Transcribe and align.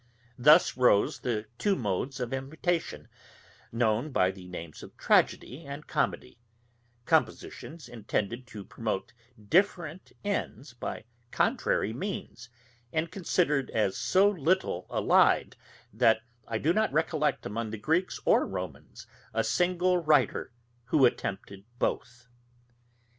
Thus 0.39 0.75
rose 0.75 1.19
the 1.19 1.45
two 1.59 1.75
modes 1.75 2.19
of 2.19 2.33
imitation, 2.33 3.07
known 3.71 4.11
by 4.11 4.31
the 4.31 4.47
names 4.47 4.81
of 4.81 4.97
tragedy 4.97 5.63
and 5.63 5.85
comedy, 5.85 6.39
compositions 7.05 7.87
intended 7.87 8.47
to 8.47 8.65
promote 8.65 9.13
different 9.49 10.11
ends 10.25 10.73
by 10.73 11.03
contrary 11.29 11.93
means, 11.93 12.49
and 12.91 13.11
considered 13.11 13.69
as 13.69 13.95
so 13.95 14.27
little 14.27 14.87
allied, 14.89 15.55
that 15.93 16.23
I 16.47 16.57
do 16.57 16.73
not 16.73 16.91
recollect 16.91 17.45
among 17.45 17.69
the 17.69 17.77
Greeks 17.77 18.19
or 18.25 18.47
Romans 18.47 19.05
a 19.35 19.43
single 19.43 19.99
writer 19.99 20.51
who 20.85 21.05
attempted 21.05 21.63
both. 21.77 22.27